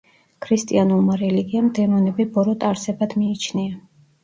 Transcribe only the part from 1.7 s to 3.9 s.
დემონები ბოროტ არსებად მიიჩნია.